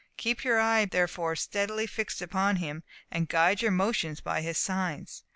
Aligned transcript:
Keep 0.17 0.43
your 0.43 0.59
eye 0.59 0.85
therefore 0.85 1.35
steadily 1.35 1.85
fixed 1.85 2.23
upon 2.23 2.55
him, 2.55 2.81
and 3.11 3.29
guide 3.29 3.61
your 3.61 3.69
motions 3.69 4.19
by 4.19 4.41
his 4.41 4.57
signs. 4.57 5.23